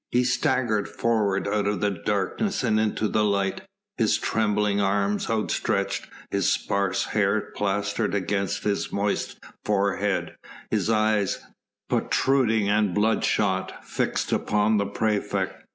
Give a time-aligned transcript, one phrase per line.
[0.09, 3.61] He staggered forward out of the darkness and into the light,
[3.97, 10.35] his trembling arms outstretched, his sparse hair plastered against his moist forehead,
[10.71, 11.45] his eyes,
[11.87, 15.67] protruding and bloodshot, fixed upon the praefect.